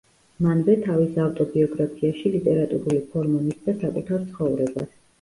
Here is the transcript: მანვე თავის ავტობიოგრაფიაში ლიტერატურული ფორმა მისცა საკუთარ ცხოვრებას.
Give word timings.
მანვე 0.45 0.77
თავის 0.85 1.19
ავტობიოგრაფიაში 1.25 2.33
ლიტერატურული 2.39 3.05
ფორმა 3.15 3.47
მისცა 3.47 3.81
საკუთარ 3.87 4.29
ცხოვრებას. 4.35 4.95